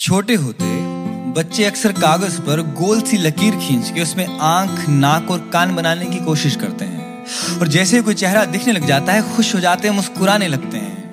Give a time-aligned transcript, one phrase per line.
[0.00, 0.64] छोटे होते
[1.32, 6.06] बच्चे अक्सर कागज़ पर गोल सी लकीर खींच के उसमें आँख, नाक और कान बनाने
[6.06, 7.26] की कोशिश करते हैं।
[7.60, 11.10] और जैसे कोई चेहरा दिखने लग जाता है, खुश हो जाते हैं, मुस्कुराने लगते हैं।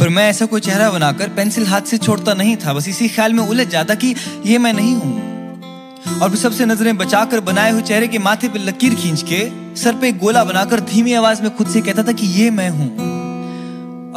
[0.00, 3.32] पर मैं ऐसा कोई चेहरा बनाकर पेंसिल हाथ से छोड़ता नहीं था, बस इसी ख्याल
[3.32, 4.14] में उलझ जाता कि
[4.46, 8.58] ये मैं नहीं हूँ। और फिर सबसे नज़रें बचाकर बनाए हुए चेहरे के माथे पर
[8.58, 12.26] लकीर खींच के सर पे गोला बनाकर धीमी आवाज़ में खुद से कहता था कि
[12.26, 13.07] ये मैं हूँ।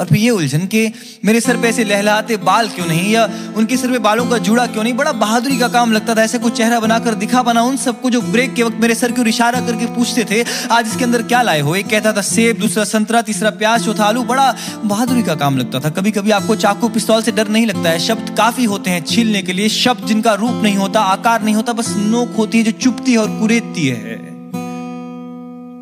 [0.01, 0.91] और फिर ये उलझन के
[1.25, 3.11] मेरे सर पे ऐसे लहलाते बाल क्यों नहीं?
[3.11, 4.93] या उनके सर पे बालों का जुड़ा क्यों नहीं?
[4.93, 8.21] बड़ा बहादुरी का काम लगता था ऐसे कुछ चेहरा बनाकर दिखा बना उन सबको जो
[8.21, 11.41] ब्रेक के वक्त मेरे सर की ओर इशारा करके पूछते थे आज इसके अंदर क्या
[11.41, 11.75] लाए हो?
[11.75, 14.55] एक कहता था सेब दूसरा संतरा तीसरा प्याज चौथा आलू। बड़ा
[14.85, 17.99] बहादुरी का काम लगता था। कभी कभी आपको चाकू पिस्तौल से डर नहीं लगता है।
[17.99, 21.73] शब्द काफ़ी होते हैं छीलने के लिए। शब्द जिनका रूप नहीं होता आकार नहीं होता
[21.73, 24.19] बस नोक होती है जो चुपती है और कुरेदती है।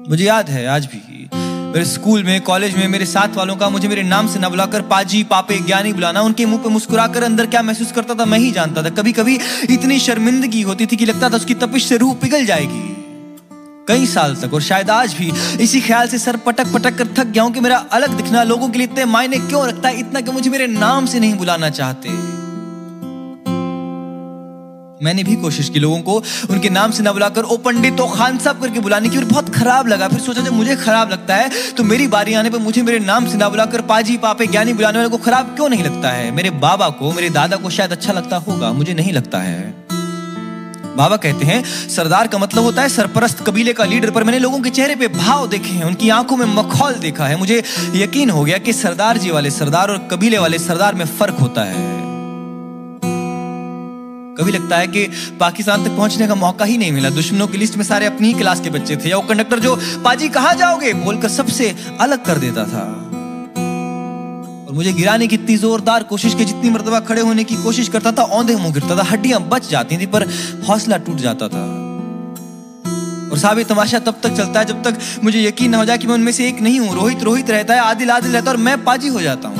[0.10, 1.06] मुझे याद है आज भी
[1.70, 4.82] मेरे स्कूल में, कॉलेज में, मेरे साथ वालों का मुझे मेरे नाम से न बुलाकर
[4.82, 8.52] पाजी, पापे, ज्ञानी बुलाना, उनके मुँह पे मुस्कुराकर अंदर क्या महसूस करता था, मैं ही
[8.52, 9.40] जानता था। कभी कभी
[9.70, 12.96] इतनी शर्मिंदगी होती थी कि लगता था उसकी तपिश से रूह पिघल जाएगी।
[13.88, 15.32] कई साल तक, और शायद आज भी,
[15.64, 18.70] इसी ख्याल से सर पटक पटक कर थक गया हूँ कि मेरा अलग दिखना लोगों
[18.70, 21.70] के लिए इतने मायने क्यों रखता है, इतना कि मुझे मेरे नाम से नहीं बुलाना
[21.70, 22.39] चाहते।
[25.02, 26.14] मैंने भी कोशिश की लोगों को,
[26.50, 29.50] उनके नाम से ना बुलाकर, ओ पंडित तो खान साहब करके बुलाने की। और बहुत
[29.50, 32.82] खराब लगा। फिर सोचा, जब मुझे खराब लगता है तो मेरी बारी आने पर मुझे
[32.82, 36.10] मेरे नाम से ना बुलाकर पाजी, पापे, ज्ञानी बुलाने वाले को खराब क्यों नहीं लगता
[36.10, 36.32] है?
[36.32, 39.74] मेरे बाबा को, मेरे दादा को शायद अच्छा लगता होगा, मुझे नहीं लगता है।
[40.98, 44.60] बाबा कहते हैं, सरदार का मतलब होता है सरपरस्त कबीले का लीडर, पर मैंने लोगों
[44.60, 47.64] के चेहरे पे भाव देखे हैं, उनकी आँखों में मखौल देखा है। मुझे
[47.96, 51.64] यकीन हो गया कि सरदार जी वाले सरदार और कबीले वाले सरदार में फ़र्क होता
[51.64, 51.88] है।
[54.40, 55.08] कभी लगता है कि
[55.40, 58.34] पाकिस्तान तक पहुँचने का मौका ही नहीं मिला। दुश्मनों की लिस्ट में सारे अपनी ही
[58.34, 60.94] क्लास के बच्चे थे। या वो कंडक्टर जो, पाजी, कहा जाओगे?
[60.94, 63.06] बोलकर सबसे अलग कर देता था।
[64.68, 68.12] और मुझे गिराने की इतनी जोरदार कोशिश की जितनी मरतबा खड़े होने की कोशिश करता
[68.12, 70.28] था, औंधे मुँह गिरता था, हड्डियाँ बच जाती थी, पर
[70.70, 71.64] हौसला टूट जाता था।
[73.32, 76.08] और साबित तमाशा तब तक चलता है जब तक मुझे यकीन न हो जाए कि
[76.08, 78.64] मैं उनमें से एक नहीं हूँ। रोहित रोहित रहता है, आदिल आदिल रहता है और
[78.64, 79.58] मैं पाजी हो जाता हूँ।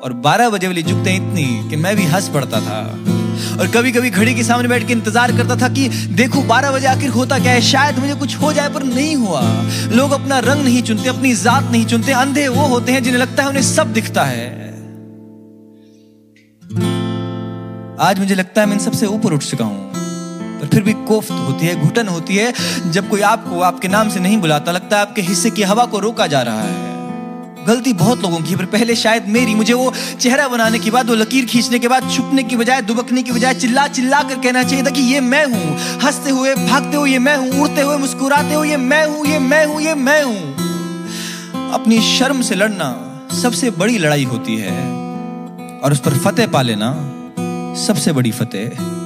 [0.00, 3.04] और बारह बजे वाली जुगते इतनी कि मैं भी हंस पड़ता था।
[3.52, 6.86] और कभी कभी घड़ी के सामने बैठ के इंतज़ार करता था कि देखो बारह बजे
[6.88, 9.42] आखिर होता क्या है, शायद मुझे कुछ हो जाए पर नहीं हुआ।
[9.92, 13.42] लोग अपना रंग नहीं चुनते, अपनी जात नहीं चुनते, अंधे वो होते हैं जिन्हें लगता
[13.42, 14.50] है उन्हें सब दिखता है।
[18.00, 19.90] आज मुझे लगता है मैं इन सबसे ऊपर उठ चुका हूँ,
[20.60, 22.52] पर फिर भी कोफ्त होती है, घुटन होती है।
[22.92, 25.98] जब कोई आपको आपके नाम से नहीं बुलाता, लगता है आपके हिस्से की हवा को
[25.98, 26.91] रोका जा रहा है।
[27.66, 31.14] गलती बहुत लोगों की पर पहले शायद मेरी, मुझे वो चेहरा बनाने के बाद, वो
[31.14, 34.84] लकीर खींचने के बाद, छुपने की बजाय, दुबकने की बजाय, चिल्ला चिल्ला कर कहना चाहिए
[34.84, 38.54] था कि ये मैं हूँ। हँसते हुए, भागते हुए ये मैं हूँ, उड़ते हुए, मुस्कुराते
[38.54, 42.88] हुए ये मैं हूँ, ये मैं हूँ, ये मैं हूँ। अपनी शर्म से लड़ना
[43.42, 44.76] सबसे बड़ी लड़ाई होती है,
[45.80, 46.94] और उस पर फतेह पा लेना
[47.86, 49.01] सबसे बड़ी फतेह।